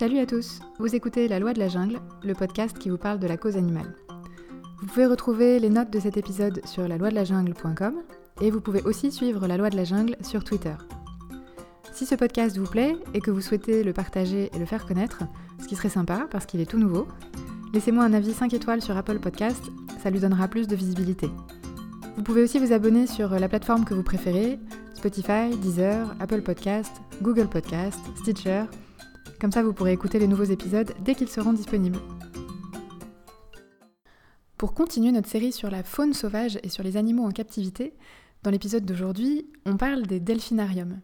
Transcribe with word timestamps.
Salut 0.00 0.18
à 0.18 0.24
tous, 0.24 0.60
vous 0.78 0.94
écoutez 0.94 1.28
La 1.28 1.38
Loi 1.38 1.52
de 1.52 1.58
la 1.58 1.68
Jungle, 1.68 2.00
le 2.24 2.32
podcast 2.34 2.78
qui 2.78 2.88
vous 2.88 2.96
parle 2.96 3.18
de 3.18 3.26
la 3.26 3.36
cause 3.36 3.58
animale. 3.58 3.94
Vous 4.80 4.86
pouvez 4.86 5.04
retrouver 5.04 5.60
les 5.60 5.68
notes 5.68 5.90
de 5.90 6.00
cet 6.00 6.16
épisode 6.16 6.62
sur 6.66 6.88
la 6.88 6.96
loi 6.96 7.10
de 7.10 7.14
la 7.14 7.24
jungle.com 7.24 7.96
et 8.40 8.50
vous 8.50 8.62
pouvez 8.62 8.82
aussi 8.84 9.12
suivre 9.12 9.46
La 9.46 9.58
Loi 9.58 9.68
de 9.68 9.76
la 9.76 9.84
Jungle 9.84 10.16
sur 10.22 10.42
Twitter. 10.42 10.72
Si 11.92 12.06
ce 12.06 12.14
podcast 12.14 12.56
vous 12.56 12.70
plaît 12.70 12.96
et 13.12 13.20
que 13.20 13.30
vous 13.30 13.42
souhaitez 13.42 13.84
le 13.84 13.92
partager 13.92 14.50
et 14.54 14.58
le 14.58 14.64
faire 14.64 14.86
connaître, 14.86 15.24
ce 15.60 15.68
qui 15.68 15.76
serait 15.76 15.90
sympa 15.90 16.26
parce 16.30 16.46
qu'il 16.46 16.60
est 16.60 16.70
tout 16.70 16.78
nouveau, 16.78 17.06
laissez-moi 17.74 18.04
un 18.04 18.14
avis 18.14 18.32
5 18.32 18.54
étoiles 18.54 18.80
sur 18.80 18.96
Apple 18.96 19.18
Podcast, 19.18 19.64
ça 20.02 20.10
lui 20.10 20.20
donnera 20.20 20.48
plus 20.48 20.66
de 20.66 20.76
visibilité. 20.76 21.28
Vous 22.16 22.22
pouvez 22.22 22.42
aussi 22.42 22.58
vous 22.58 22.72
abonner 22.72 23.06
sur 23.06 23.30
la 23.30 23.48
plateforme 23.48 23.84
que 23.84 23.94
vous 23.94 24.02
préférez, 24.02 24.58
Spotify, 24.94 25.56
Deezer, 25.62 26.14
Apple 26.20 26.42
Podcast, 26.42 26.92
Google 27.22 27.48
Podcast, 27.48 28.00
Stitcher 28.16 28.64
comme 29.40 29.52
ça, 29.52 29.62
vous 29.62 29.72
pourrez 29.72 29.92
écouter 29.92 30.18
les 30.18 30.28
nouveaux 30.28 30.44
épisodes 30.44 30.92
dès 31.02 31.14
qu'ils 31.14 31.30
seront 31.30 31.54
disponibles. 31.54 31.98
Pour 34.58 34.74
continuer 34.74 35.12
notre 35.12 35.30
série 35.30 35.50
sur 35.50 35.70
la 35.70 35.82
faune 35.82 36.12
sauvage 36.12 36.58
et 36.62 36.68
sur 36.68 36.84
les 36.84 36.98
animaux 36.98 37.24
en 37.24 37.30
captivité, 37.30 37.94
dans 38.42 38.50
l'épisode 38.50 38.84
d'aujourd'hui, 38.84 39.46
on 39.64 39.78
parle 39.78 40.06
des 40.06 40.20
delphinariums. 40.20 41.00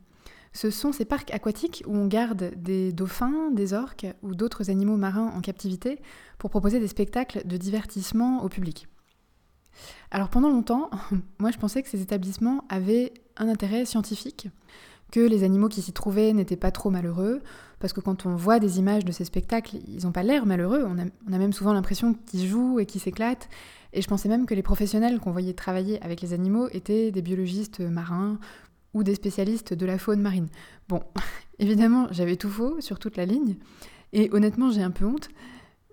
Ce 0.56 0.70
sont 0.70 0.90
ces 0.90 1.04
parcs 1.04 1.34
aquatiques 1.34 1.84
où 1.86 1.94
on 1.94 2.06
garde 2.06 2.54
des 2.56 2.90
dauphins, 2.90 3.50
des 3.50 3.74
orques 3.74 4.06
ou 4.22 4.34
d'autres 4.34 4.70
animaux 4.70 4.96
marins 4.96 5.30
en 5.36 5.42
captivité 5.42 6.00
pour 6.38 6.48
proposer 6.48 6.80
des 6.80 6.88
spectacles 6.88 7.46
de 7.46 7.58
divertissement 7.58 8.42
au 8.42 8.48
public. 8.48 8.88
Alors 10.10 10.30
pendant 10.30 10.48
longtemps, 10.48 10.88
moi 11.38 11.50
je 11.50 11.58
pensais 11.58 11.82
que 11.82 11.90
ces 11.90 12.00
établissements 12.00 12.64
avaient 12.70 13.12
un 13.36 13.50
intérêt 13.50 13.84
scientifique, 13.84 14.48
que 15.12 15.20
les 15.20 15.44
animaux 15.44 15.68
qui 15.68 15.82
s'y 15.82 15.92
trouvaient 15.92 16.32
n'étaient 16.32 16.56
pas 16.56 16.70
trop 16.70 16.88
malheureux, 16.88 17.42
parce 17.78 17.92
que 17.92 18.00
quand 18.00 18.24
on 18.24 18.34
voit 18.34 18.58
des 18.58 18.78
images 18.78 19.04
de 19.04 19.12
ces 19.12 19.26
spectacles, 19.26 19.76
ils 19.86 20.04
n'ont 20.04 20.12
pas 20.12 20.22
l'air 20.22 20.46
malheureux, 20.46 20.86
on 20.86 20.98
a, 20.98 21.38
même 21.38 21.52
souvent 21.52 21.74
l'impression 21.74 22.14
qu'ils 22.14 22.46
jouent 22.46 22.80
et 22.80 22.86
qu'ils 22.86 23.02
s'éclatent, 23.02 23.50
et 23.92 24.00
je 24.00 24.08
pensais 24.08 24.30
même 24.30 24.46
que 24.46 24.54
les 24.54 24.62
professionnels 24.62 25.20
qu'on 25.20 25.32
voyait 25.32 25.52
travailler 25.52 26.02
avec 26.02 26.22
les 26.22 26.32
animaux 26.32 26.68
étaient 26.72 27.10
des 27.10 27.22
biologistes 27.22 27.80
marins 27.80 28.38
ou 28.96 29.04
des 29.04 29.14
spécialistes 29.14 29.74
de 29.74 29.86
la 29.86 29.98
faune 29.98 30.20
marine. 30.20 30.48
Bon, 30.88 31.02
évidemment, 31.60 32.08
j'avais 32.10 32.36
tout 32.36 32.50
faux 32.50 32.80
sur 32.80 32.98
toute 32.98 33.16
la 33.16 33.26
ligne, 33.26 33.56
et 34.12 34.28
honnêtement, 34.32 34.70
j'ai 34.70 34.82
un 34.82 34.90
peu 34.90 35.04
honte, 35.04 35.28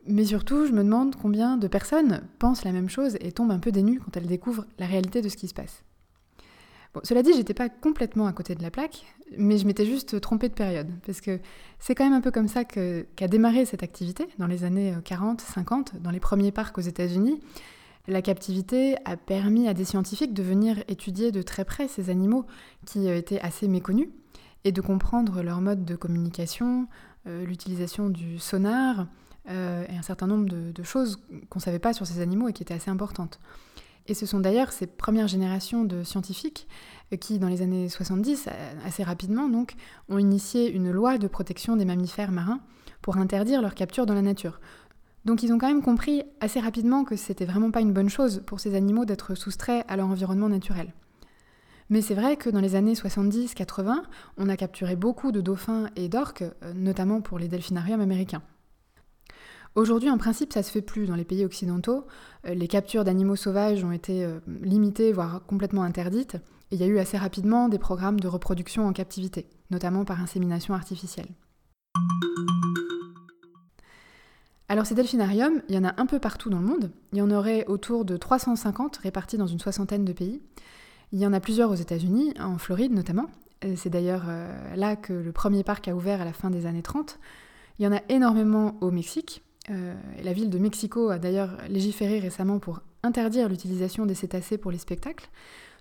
mais 0.08 0.26
surtout, 0.26 0.66
je 0.66 0.72
me 0.72 0.84
demande 0.84 1.16
combien 1.16 1.58
de 1.58 1.68
personnes 1.68 2.22
pensent 2.40 2.64
la 2.64 2.72
même 2.72 2.90
chose 2.90 3.18
et 3.22 3.31
tombent 3.31 3.52
un 3.52 3.59
peu 3.59 3.72
dénues 3.72 4.00
quand 4.00 4.18
elles 4.18 4.28
découvrent 4.28 4.66
la 4.80 4.88
réalité 4.88 5.22
de 5.22 5.30
ce 5.30 5.38
qui 5.38 5.48
se 5.48 5.54
passe 5.54 5.84
cela 7.04 7.24
dit, 7.24 7.34
j'étais 7.34 7.56
pas 7.56 7.70
complètement 7.70 8.28
à 8.28 8.34
côté 8.34 8.54
de 8.54 8.62
la 8.62 8.70
plaque, 8.70 9.04
mais 9.38 9.58
je 9.58 9.66
m'étais 9.66 9.86
juste 9.86 10.22
trompée 10.22 10.50
de 10.50 10.54
période, 10.54 10.88
parce 11.06 11.22
que 11.22 11.40
c'est 11.80 11.96
quand 11.96 12.04
même 12.04 12.14
un 12.14 12.22
peu 12.22 12.30
comme 12.30 12.48
ça 12.48 12.64
qu'a 12.66 13.28
démarré 13.28 13.66
cette 13.66 13.81
activité, 13.81 14.28
dans 14.38 14.46
les 14.46 14.64
années 14.64 14.94
40, 15.04 15.42
euh, 15.42 15.54
50, 15.54 16.02
dans 16.02 16.12
les 16.12 16.20
premiers 16.20 16.52
parcs 16.52 16.78
aux 16.78 16.81
États-Unis. 16.81 17.40
La 18.08 18.22
captivité 18.22 18.96
a 19.06 19.16
permis 19.18 19.68
à 19.68 19.73
des 19.73 19.86
scientifiques 19.86 20.34
de 20.34 20.44
venir 20.44 20.84
étudier 20.88 21.32
de 21.32 21.42
très 21.42 21.66
près 21.66 21.88
ces 21.88 22.09
animaux 22.09 22.46
qui 22.86 23.08
euh, 23.08 23.18
étaient 23.18 23.40
assez 23.40 23.68
méconnus, 23.68 24.09
et 24.66 24.72
de 24.72 24.82
comprendre 24.82 25.42
leur 25.42 25.59
mode 25.59 25.84
de 25.84 25.96
communication, 25.96 26.88
euh, 27.28 27.46
l'utilisation 27.46 28.09
du 28.09 28.40
sonar, 28.40 29.08
et 29.46 29.98
un 29.98 30.02
certain 30.02 30.26
nombre 30.26 30.48
de, 30.48 30.72
de 30.72 30.84
choses 30.84 31.20
qu'on 31.50 31.59
ne 31.59 31.64
savait 31.64 31.78
pas 31.78 31.92
sur 31.92 32.08
ces 32.08 32.22
animaux 32.22 32.48
et 32.48 32.54
qui 32.54 32.64
étaient 32.64 32.76
assez 32.76 32.90
importantes. 32.90 33.42
Et 34.08 34.14
ce 34.14 34.26
sont 34.26 34.40
d'ailleurs 34.40 34.72
ces 34.72 34.88
premières 34.88 35.28
générations 35.28 35.86
de 35.86 36.04
scientifiques 36.04 36.68
euh, 37.14 37.18
qui, 37.18 37.40
dans 37.40 37.48
les 37.48 37.62
années 37.62 37.88
70, 37.90 38.48
euh, 38.48 38.74
assez 38.86 39.04
rapidement 39.04 39.48
donc, 39.48 39.76
ont 40.09 40.18
initié 40.18 40.72
une 40.72 40.92
loi 40.92 41.18
de 41.18 41.28
protection 41.28 41.75
des 41.75 41.85
mammifères 41.85 42.31
marins 42.31 42.59
pour 43.02 43.18
interdire 43.18 43.62
leur 43.62 43.75
capture 43.75 44.06
dans 44.06 44.14
la 44.14 44.22
nature. 44.22 44.59
Donc 45.25 45.44
ils 45.44 45.53
ont 45.53 45.57
quand 45.57 45.67
même 45.67 45.81
compris 45.81 46.23
assez 46.41 46.59
rapidement 46.59 47.03
que 47.03 47.16
c'était 47.16 47.45
vraiment 47.45 47.72
pas 47.72 47.81
une 47.81 47.94
bonne 47.94 48.09
chose 48.09 48.44
pour 48.45 48.59
ces 48.59 48.75
animaux 48.75 49.06
d'être 49.06 49.35
soustraits 49.35 49.85
à 49.88 49.95
leur 49.95 50.07
environnement 50.07 50.50
naturel. 50.50 50.94
Mais 51.89 52.01
c'est 52.01 52.16
vrai 52.16 52.38
que 52.38 52.50
dans 52.50 52.59
les 52.59 52.75
années 52.75 52.94
70-80, 52.94 54.03
on 54.38 54.50
a 54.50 54.57
capturé 54.57 54.95
beaucoup 54.95 55.31
de 55.31 55.41
dauphins 55.41 55.89
et 55.95 56.09
d'orques, 56.09 56.41
euh, 56.41 56.73
notamment 56.73 57.22
pour 57.22 57.39
les 57.39 57.47
delphinariums 57.47 58.01
américains. 58.01 58.41
Aujourd'hui, 59.75 60.09
en 60.09 60.17
principe, 60.17 60.53
ça 60.53 60.63
se 60.63 60.72
fait 60.72 60.81
plus 60.81 61.07
dans 61.07 61.16
les 61.16 61.23
pays 61.23 61.45
occidentaux. 61.45 62.05
Euh, 62.47 62.53
les 62.53 62.67
captures 62.67 63.03
d'animaux 63.03 63.35
sauvages 63.35 63.84
ont 63.84 63.91
été 63.91 64.23
euh, 64.23 64.40
limitées, 64.61 65.11
voire 65.11 65.45
complètement 65.45 65.84
interdites. 65.84 66.35
Et 66.72 66.75
il 66.75 66.79
y 66.79 66.84
a 66.84 66.88
eu 66.88 67.00
assez 67.00 67.17
rapidement 67.17 67.69
des 67.69 67.79
programmes 67.79 68.19
de 68.19 68.28
reproduction 68.28 68.88
en 68.88 68.94
captivité, 68.94 69.47
notamment 69.69 70.05
par 70.05 70.22
insémination 70.22 70.73
artificielle. 70.73 71.29
Alors 74.73 74.88
ces 74.88 74.95
delphinariums, 74.95 75.61
il 75.69 75.75
y 75.75 75.78
en 75.78 75.84
a 75.84 75.94
un 76.01 76.07
peu 76.07 76.17
partout 76.17 76.50
dans 76.50 76.57
le 76.57 76.66
monde. 76.66 76.89
Il 77.11 77.19
y 77.19 77.22
en 77.22 77.29
aurait 77.29 77.63
autour 77.67 78.06
de 78.06 78.17
350 78.17 78.97
répartis 78.97 79.38
dans 79.38 79.45
une 79.45 79.59
soixantaine 79.59 80.03
de 80.03 80.13
pays. 80.13 80.41
Il 81.11 81.19
y 81.19 81.28
en 81.28 81.34
a 81.34 81.39
plusieurs 81.39 81.69
aux 81.69 81.75
États-Unis, 81.75 82.34
en 82.39 82.57
Floride 82.57 82.91
notamment. 82.91 83.28
C'est 83.75 83.91
d'ailleurs 83.91 84.23
euh, 84.28 84.75
là 84.75 84.95
que 84.95 85.13
le 85.13 85.31
premier 85.31 85.63
parc 85.63 85.88
a 85.89 85.95
ouvert 85.95 86.22
à 86.22 86.25
la 86.25 86.34
fin 86.34 86.50
des 86.50 86.66
années 86.66 86.81
30. 86.81 87.19
Il 87.78 87.85
y 87.85 87.88
en 87.88 87.91
a 87.91 88.01
énormément 88.09 88.75
au 88.81 88.89
Mexique, 88.89 89.44
euh, 89.69 89.94
la 90.23 90.34
ville 90.34 90.50
de 90.50 90.57
Mexico 90.57 91.11
a 91.11 91.19
d'ailleurs 91.19 91.51
légiféré 91.69 92.17
récemment 92.17 92.57
pour 92.57 92.81
interdire 93.03 93.50
l'utilisation 93.50 94.07
des 94.07 94.16
cétacés 94.16 94.57
pour 94.57 94.72
les 94.72 94.79
spectacles. 94.79 95.29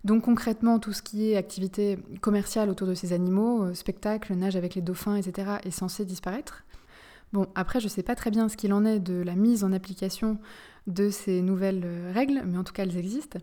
Donc 0.05 0.25
concrètement, 0.25 0.79
tout 0.79 0.93
ce 0.93 1.01
qui 1.01 1.31
est 1.31 1.37
activité 1.39 1.99
commerciale 2.21 2.69
autour 2.69 2.87
de 2.87 2.95
ces 2.95 3.15
animaux, 3.15 3.65
euh, 3.65 3.75
spectacles, 3.75 4.35
nage 4.35 4.55
avec 4.55 4.75
les 4.75 4.83
dauphins, 4.83 5.17
etc., 5.17 5.53
est 5.65 5.71
censé 5.71 6.05
disparaître. 6.05 6.65
Bon, 7.33 7.47
après, 7.55 7.81
je 7.81 7.87
ne 7.87 7.91
sais 7.91 8.03
pas 8.03 8.15
très 8.15 8.31
bien 8.31 8.49
ce 8.49 8.57
qu'il 8.57 8.73
en 8.73 8.85
est 8.85 9.01
de 9.01 9.23
la 9.23 9.35
mise 9.35 9.65
en 9.65 9.73
application 9.73 10.39
de 10.87 11.11
ces 11.11 11.43
nouvelles 11.43 11.83
euh, 11.85 12.13
règles, 12.13 12.43
mais 12.47 12.59
en 12.59 12.65
tout 12.65 12.73
cas, 12.73 12.83
elles 12.83 12.97
existent. 12.97 13.39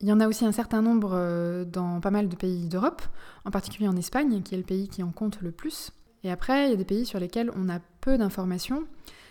Il 0.00 0.06
y 0.06 0.12
en 0.12 0.20
a 0.20 0.28
aussi 0.28 0.44
un 0.44 0.52
certain 0.52 0.80
nombre 0.80 1.64
dans 1.64 2.00
pas 2.00 2.12
mal 2.12 2.28
de 2.28 2.36
pays 2.36 2.68
d'Europe, 2.68 3.02
en 3.44 3.50
particulier 3.50 3.88
en 3.88 3.96
Espagne, 3.96 4.42
qui 4.42 4.54
est 4.54 4.58
le 4.58 4.62
pays 4.62 4.86
qui 4.86 5.02
en 5.02 5.10
compte 5.10 5.40
le 5.40 5.50
plus. 5.50 5.90
Et 6.22 6.30
après, 6.30 6.66
il 6.66 6.70
y 6.70 6.74
a 6.74 6.76
des 6.76 6.84
pays 6.84 7.04
sur 7.04 7.18
lesquels 7.18 7.50
on 7.56 7.68
a 7.68 7.80
peu 8.00 8.16
d'informations 8.16 8.84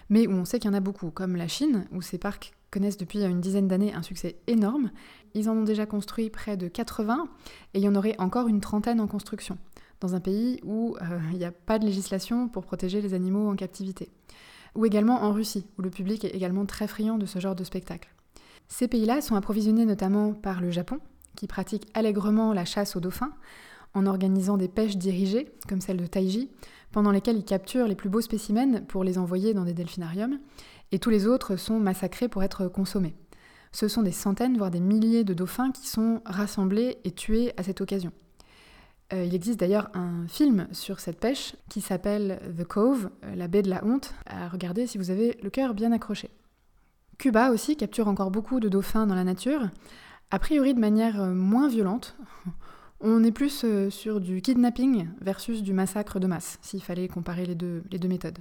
mais 0.10 0.28
où 0.28 0.32
on 0.32 0.46
sait 0.46 0.60
qu'il 0.60 0.70
y 0.70 0.74
en 0.74 0.78
a 0.78 0.82
beaucoup, 0.82 1.12
comme 1.12 1.36
la 1.36 1.48
Chine, 1.48 1.86
où 1.92 2.02
ces 2.02 2.18
parcs 2.18 2.54
connaissent 2.72 2.98
depuis 2.98 3.24
une 3.24 3.42
dizaine 3.42 3.68
d'années 3.68 3.94
un 3.94 4.04
succès 4.04 4.38
énorme. 4.48 4.92
Ils 5.34 5.50
en 5.50 5.58
ont 5.58 5.64
déjà 5.64 5.86
construit 5.86 6.30
près 6.30 6.58
de 6.58 6.68
80 6.68 7.28
et 7.74 7.80
il 7.80 7.84
y 7.84 7.88
en 7.88 7.96
aurait 7.96 8.16
encore 8.20 8.48
une 8.48 8.62
trentaine 8.62 9.00
en 9.00 9.08
construction, 9.08 9.58
dans 10.02 10.16
un 10.16 10.20
pays 10.20 10.60
où 10.64 10.96
euh, 11.02 11.20
il 11.32 11.38
n'y 11.38 11.46
a 11.46 11.52
pas 11.52 11.80
de 11.80 11.86
législation 11.86 12.48
pour 12.48 12.66
protéger 12.66 13.02
les 13.02 13.14
animaux 13.14 13.50
en 13.50 13.56
captivité. 13.56 14.10
Ou 14.76 14.86
également 14.86 15.24
en 15.24 15.32
Russie, 15.32 15.66
où 15.78 15.82
le 15.82 15.90
public 15.90 16.24
est 16.26 16.36
également 16.36 16.66
très 16.66 16.88
friand 16.88 17.18
de 17.18 17.26
ce 17.26 17.40
genre 17.40 17.56
de 17.56 17.64
spectacle. 17.64 18.10
Ces 18.68 18.88
pays-là 18.88 19.22
sont 19.22 19.36
approvisionnés 19.36 19.86
notamment 19.86 20.34
par 20.34 20.62
le 20.62 20.72
Japon, 20.72 21.00
qui 21.36 21.48
pratique 21.48 21.88
allègrement 21.94 22.54
la 22.54 22.66
chasse 22.66 22.96
aux 22.96 23.00
dauphins, 23.00 23.34
en 23.94 24.06
organisant 24.06 24.58
des 24.58 24.68
pêches 24.68 24.98
dirigées, 24.98 25.52
comme 25.68 25.82
celle 25.82 25.98
de 25.98 26.06
Taiji, 26.06 26.52
pendant 26.92 27.12
lesquels 27.12 27.38
ils 27.38 27.46
capturent 27.46 27.88
les 27.88 27.96
plus 27.96 28.10
beaux 28.10 28.22
spécimens 28.22 28.82
pour 28.88 29.04
les 29.04 29.18
envoyer 29.18 29.54
dans 29.54 29.64
des 29.64 29.74
delphinariums, 29.74 30.40
et 30.92 31.00
tous 31.00 31.10
les 31.10 31.28
autres 31.28 31.56
sont 31.56 31.80
massacrés 31.80 32.28
pour 32.28 32.44
être 32.44 32.68
consommés. 32.68 33.16
Ce 33.72 33.88
sont 33.88 34.04
des 34.04 34.12
centaines, 34.12 34.58
voire 34.58 34.72
des 34.72 34.80
milliers 34.80 35.24
de 35.24 35.34
dauphins 35.34 35.72
qui 35.72 35.88
sont 35.88 36.22
rassemblés 36.26 36.98
et 37.04 37.12
tués 37.12 37.54
à 37.58 37.64
cette 37.64 37.82
occasion. 37.82 38.12
Euh, 39.14 39.24
il 39.24 39.34
existe 39.34 39.60
d'ailleurs 39.60 39.90
un 39.94 40.28
film 40.28 40.68
sur 40.74 41.00
cette 41.00 41.20
pêche 41.20 41.56
qui 41.70 41.80
s'appelle 41.80 42.42
The 42.58 42.66
Cove, 42.66 43.10
euh, 43.24 43.36
la 43.36 43.48
baie 43.48 43.62
de 43.62 43.70
la 43.70 43.84
honte, 43.86 44.14
à 44.26 44.50
regarder 44.50 44.86
si 44.86 44.98
vous 44.98 45.12
avez 45.12 45.38
le 45.42 45.50
cœur 45.50 45.74
bien 45.74 45.94
accroché. 45.94 46.30
Cuba 47.18 47.52
aussi 47.52 47.78
capture 47.78 48.10
encore 48.10 48.32
beaucoup 48.32 48.60
de 48.60 48.68
dauphins 48.68 49.08
dans 49.08 49.16
la 49.16 49.24
nature, 49.24 49.70
a 50.30 50.40
priori 50.40 50.74
de 50.74 50.80
manière 50.80 51.22
euh, 51.22 51.34
moins 51.34 51.70
violente. 51.70 52.18
On 53.00 53.24
est 53.24 53.32
plus 53.32 53.64
sur 53.92 54.20
du 54.20 54.42
kidnapping 54.42 55.08
versus 55.22 55.62
du 55.62 55.72
massacre 55.72 56.20
de 56.20 56.26
masse, 56.26 56.58
s'il 56.64 56.82
fallait 56.82 57.08
comparer 57.08 57.46
les 57.46 57.54
deux 57.54 57.84
méthodes. 58.08 58.40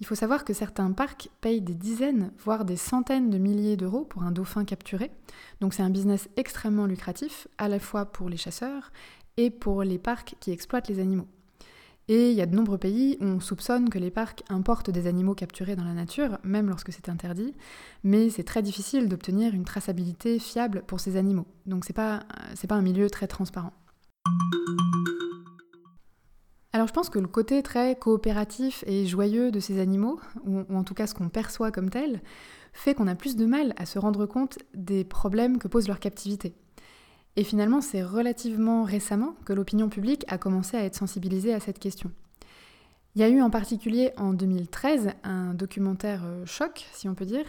Il 0.00 0.06
faut 0.06 0.14
savoir 0.14 0.44
que 0.44 0.54
certains 0.54 0.90
parcs 0.92 1.28
payent 1.40 1.60
des 1.60 1.74
dizaines, 1.74 2.32
voire 2.38 2.64
des 2.64 2.76
centaines 2.76 3.28
de 3.28 3.38
milliers 3.38 3.76
d'euros 3.76 4.04
pour 4.04 4.22
un 4.22 4.32
dauphin 4.32 4.64
capturé. 4.64 5.10
Donc 5.60 5.74
c'est 5.74 5.82
un 5.82 5.90
business 5.90 6.28
extrêmement 6.36 6.86
lucratif, 6.86 7.46
à 7.58 7.68
la 7.68 7.78
fois 7.78 8.06
pour 8.06 8.30
les 8.30 8.36
chasseurs 8.36 8.90
et 9.36 9.50
pour 9.50 9.82
les 9.82 9.98
parcs 9.98 10.36
qui 10.40 10.50
exploitent 10.50 10.88
les 10.88 11.00
animaux. 11.00 11.28
Et 12.08 12.30
il 12.30 12.36
y 12.36 12.42
a 12.42 12.46
de 12.46 12.54
nombreux 12.54 12.76
pays 12.76 13.16
où 13.20 13.24
on 13.24 13.40
soupçonne 13.40 13.88
que 13.88 13.98
les 13.98 14.10
parcs 14.10 14.42
importent 14.50 14.90
des 14.90 15.06
animaux 15.06 15.34
capturés 15.34 15.74
dans 15.74 15.84
la 15.84 15.94
nature, 15.94 16.38
même 16.44 16.68
lorsque 16.68 16.92
c'est 16.92 17.08
interdit, 17.08 17.54
mais 18.02 18.28
c'est 18.28 18.44
très 18.44 18.62
difficile 18.62 19.08
d'obtenir 19.08 19.54
une 19.54 19.64
traçabilité 19.64 20.38
fiable 20.38 20.82
pour 20.86 21.00
ces 21.00 21.16
animaux. 21.16 21.46
Donc 21.64 21.86
c'est 21.86 21.94
pas, 21.94 22.24
pas 22.68 22.74
un 22.74 22.82
milieu 22.82 23.08
très 23.08 23.26
transparent. 23.26 23.72
Alors 26.74 26.88
je 26.88 26.92
pense 26.92 27.08
que 27.08 27.20
le 27.20 27.28
côté 27.28 27.62
très 27.62 27.96
coopératif 27.96 28.84
et 28.86 29.06
joyeux 29.06 29.50
de 29.50 29.60
ces 29.60 29.78
animaux, 29.78 30.20
ou, 30.44 30.64
en 30.74 30.84
tout 30.84 30.92
cas 30.92 31.06
ce 31.06 31.14
qu'on 31.14 31.30
perçoit 31.30 31.70
comme 31.70 31.88
tel, 31.88 32.20
fait 32.74 32.94
qu'on 32.94 33.06
a 33.06 33.14
plus 33.14 33.36
de 33.36 33.46
mal 33.46 33.72
à 33.78 33.86
se 33.86 33.98
rendre 33.98 34.26
compte 34.26 34.58
des 34.74 35.04
problèmes 35.04 35.58
que 35.58 35.68
pose 35.68 35.88
leur 35.88 36.00
captivité. 36.00 36.54
Et 37.36 37.44
finalement, 37.44 37.80
c'est 37.80 38.02
relativement 38.02 38.84
récemment 38.84 39.34
que 39.44 39.52
l'opinion 39.52 39.88
publique 39.88 40.24
a 40.28 40.38
commencé 40.38 40.76
à 40.76 40.84
être 40.84 40.94
sensibilisée 40.94 41.52
à 41.52 41.60
cette 41.60 41.78
question. 41.78 42.10
Il 43.16 43.20
y 43.20 43.24
a 43.24 43.28
eu 43.28 43.40
en 43.40 43.50
particulier 43.50 44.12
en 44.16 44.32
2013 44.32 45.10
un 45.22 45.54
documentaire 45.54 46.22
euh, 46.24 46.46
choc, 46.46 46.86
si 46.92 47.08
on 47.08 47.14
peut 47.14 47.26
dire, 47.26 47.46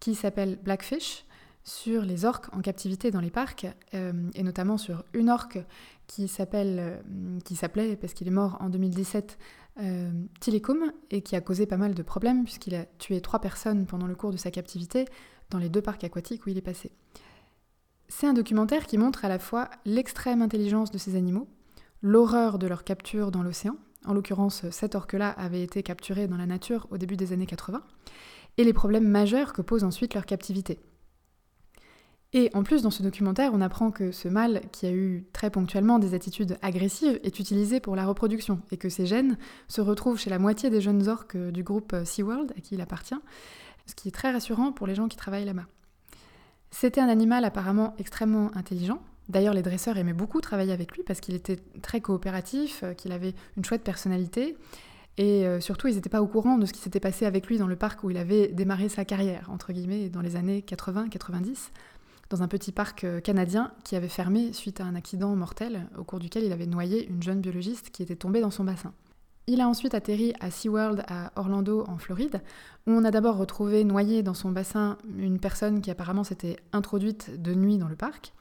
qui 0.00 0.14
s'appelle 0.14 0.58
Blackfish, 0.62 1.24
sur 1.64 2.02
les 2.02 2.26
orques 2.26 2.54
en 2.54 2.60
captivité 2.60 3.10
dans 3.10 3.20
les 3.20 3.30
parcs, 3.30 3.66
euh, 3.94 4.12
et 4.34 4.42
notamment 4.42 4.76
sur 4.76 5.02
une 5.14 5.30
orque 5.30 5.56
euh, 5.56 5.62
qui 6.06 6.28
s'appelait, 6.28 7.96
parce 7.96 8.12
qu'il 8.12 8.28
est 8.28 8.32
mort 8.32 8.58
en 8.60 8.68
2017, 8.68 9.38
euh, 9.80 10.12
et 11.10 11.22
qui 11.22 11.36
a 11.36 11.40
causé 11.40 11.66
pas 11.66 11.78
mal 11.78 11.94
de 11.94 12.02
problèmes, 12.02 12.44
puisqu'il 12.44 12.74
a 12.74 12.84
tué 12.98 13.20
trois 13.22 13.40
personnes 13.40 13.86
pendant 13.86 14.06
le 14.06 14.14
cours 14.14 14.30
de 14.30 14.36
sa 14.36 14.50
captivité 14.50 15.06
dans 15.50 15.58
les 15.58 15.70
deux 15.70 15.82
parcs 15.82 16.04
aquatiques 16.04 16.46
où 16.46 16.50
il 16.50 16.58
est 16.58 16.62
passé. 16.62 16.92
C'est 18.08 18.26
un 18.26 18.34
documentaire 18.34 18.86
qui 18.86 18.98
montre 18.98 19.24
à 19.24 19.28
la 19.28 19.38
fois 19.38 19.70
l'extrême 19.84 20.42
intelligence 20.42 20.90
de 20.90 20.98
ces 20.98 21.16
animaux, 21.16 21.48
l'horreur 22.02 22.58
de 22.58 22.66
leur 22.66 22.84
capture 22.84 23.30
dans 23.30 23.42
l'océan, 23.42 23.76
en 24.04 24.12
l'occurrence 24.12 24.68
cette 24.70 24.94
orque-là 24.94 25.30
avait 25.30 25.62
été 25.62 25.82
capturée 25.82 26.28
dans 26.28 26.36
la 26.36 26.46
nature 26.46 26.86
au 26.90 26.98
début 26.98 27.16
des 27.16 27.32
années 27.32 27.46
80, 27.46 27.82
et 28.56 28.64
les 28.64 28.72
problèmes 28.72 29.08
majeurs 29.08 29.52
que 29.52 29.62
pose 29.62 29.84
ensuite 29.84 30.14
leur 30.14 30.26
captivité. 30.26 30.78
Et 32.34 32.50
en 32.52 32.64
plus, 32.64 32.82
dans 32.82 32.90
ce 32.90 33.04
documentaire, 33.04 33.54
on 33.54 33.60
apprend 33.60 33.92
que 33.92 34.10
ce 34.10 34.26
mâle, 34.26 34.60
qui 34.72 34.86
a 34.86 34.92
eu 34.92 35.24
très 35.32 35.50
ponctuellement 35.50 36.00
des 36.00 36.14
attitudes 36.14 36.58
agressives, 36.62 37.20
est 37.22 37.38
utilisé 37.38 37.78
pour 37.78 37.94
la 37.94 38.04
reproduction, 38.04 38.60
et 38.72 38.76
que 38.76 38.88
ces 38.88 39.06
gènes 39.06 39.38
se 39.68 39.80
retrouvent 39.80 40.18
chez 40.18 40.30
la 40.30 40.40
moitié 40.40 40.68
des 40.68 40.80
jeunes 40.80 41.08
orques 41.08 41.36
du 41.36 41.62
groupe 41.62 41.94
SeaWorld, 42.04 42.52
à 42.56 42.60
qui 42.60 42.74
il 42.74 42.80
appartient, 42.80 43.14
ce 43.86 43.94
qui 43.94 44.08
est 44.08 44.12
très 44.12 44.32
rassurant 44.32 44.72
pour 44.72 44.88
les 44.88 44.96
gens 44.96 45.08
qui 45.08 45.16
travaillent 45.16 45.44
là-bas. 45.44 45.66
C'était 46.76 47.00
un 47.00 47.08
animal 47.08 47.44
apparemment 47.44 47.94
extrêmement 47.98 48.50
intelligent. 48.56 49.00
D'ailleurs, 49.28 49.54
les 49.54 49.62
dresseurs 49.62 49.96
aimaient 49.96 50.12
beaucoup 50.12 50.40
travailler 50.40 50.72
avec 50.72 50.90
lui 50.96 51.04
parce 51.04 51.20
qu'il 51.20 51.36
était 51.36 51.60
très 51.82 52.00
coopératif, 52.00 52.80
euh, 52.82 52.94
qu'il 52.94 53.12
avait 53.12 53.32
une 53.56 53.64
chouette 53.64 53.84
personnalité, 53.84 54.56
et 55.16 55.46
euh, 55.46 55.60
surtout, 55.60 55.86
ils 55.86 55.94
n'étaient 55.94 56.08
pas 56.08 56.20
au 56.20 56.26
courant 56.26 56.58
de 56.58 56.66
ce 56.66 56.72
qui 56.72 56.80
s'était 56.80 56.98
passé 56.98 57.26
avec 57.26 57.46
lui 57.46 57.58
dans 57.58 57.68
le 57.68 57.76
parc 57.76 58.02
où 58.02 58.10
il 58.10 58.16
avait 58.16 58.48
démarré 58.48 58.88
sa 58.88 59.04
carrière, 59.04 59.50
entre 59.52 59.72
guillemets, 59.72 60.08
dans 60.08 60.20
les 60.20 60.34
années 60.34 60.64
80-90 60.66 61.70
dans 62.30 62.42
un 62.42 62.48
petit 62.48 62.72
parc 62.72 63.04
euh, 63.04 63.20
canadien 63.20 63.70
qui 63.84 63.94
avait 63.94 64.08
fermé 64.08 64.52
suite 64.52 64.80
à 64.80 64.84
un 64.84 64.96
accident 64.96 65.36
mortel 65.36 65.86
au 65.96 66.02
cours 66.02 66.18
duquel 66.18 66.42
il 66.42 66.50
avait 66.50 66.66
noyé 66.66 67.06
une 67.06 67.22
jeune 67.22 67.40
biologiste 67.40 67.90
qui 67.90 68.02
était 68.02 68.16
tombée 68.16 68.40
dans 68.40 68.50
son 68.50 68.64
bassin. 68.64 68.92
Il 69.46 69.60
a 69.60 69.68
ensuite 69.68 69.94
atterri 69.94 70.32
à 70.40 70.50
SeaWorld 70.50 71.04
à 71.06 71.30
Orlando 71.36 71.84
en 71.86 71.98
Floride, 71.98 72.40
où 72.86 72.92
on 72.92 73.04
a 73.04 73.10
d'abord 73.10 73.36
retrouvé 73.36 73.84
noyée 73.84 74.22
dans 74.22 74.32
son 74.32 74.50
bassin 74.50 74.96
une 75.18 75.38
personne 75.38 75.82
qui 75.82 75.90
apparemment 75.90 76.24
s'était 76.24 76.56
introduite 76.72 77.42
de 77.42 77.54
nuit 77.54 77.76
dans 77.76 77.88
le 77.88 77.96
parc. 77.96 78.32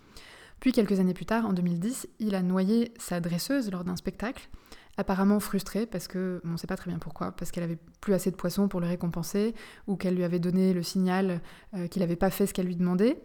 Puis 0.61 0.71
quelques 0.71 1.01
années 1.01 1.13
plus 1.13 1.25
tard, 1.25 1.45
en 1.45 1.51
2010, 1.51 2.07
il 2.19 2.35
a 2.35 2.41
noyé 2.41 2.93
sa 2.97 3.19
dresseuse 3.19 3.69
lors 3.69 3.83
d'un 3.83 3.97
spectacle, 3.97 4.47
apparemment 4.95 5.41
frustrée 5.41 5.85
parce 5.85 6.07
que, 6.07 6.39
on 6.45 6.51
ne 6.51 6.57
sait 6.57 6.67
pas 6.67 6.77
très 6.77 6.89
bien 6.89 6.99
pourquoi, 6.99 7.33
parce 7.33 7.51
qu'elle 7.51 7.65
avait 7.65 7.79
plus 7.99 8.13
assez 8.13 8.31
de 8.31 8.37
poissons 8.37 8.69
pour 8.69 8.79
le 8.79 8.87
récompenser, 8.87 9.55
ou 9.87 9.97
qu'elle 9.97 10.15
lui 10.15 10.23
avait 10.23 10.39
donné 10.39 10.71
le 10.71 10.83
signal 10.83 11.41
euh, 11.73 11.87
qu'il 11.87 12.01
n'avait 12.01 12.15
pas 12.15 12.29
fait 12.29 12.47
ce 12.47 12.53
qu'elle 12.53 12.67
lui 12.67 12.77
demandait. 12.77 13.21